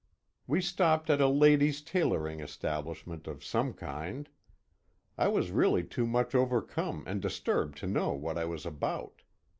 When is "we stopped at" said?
0.47-1.21